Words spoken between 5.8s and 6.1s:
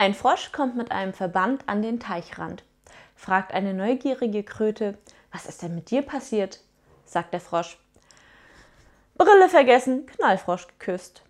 dir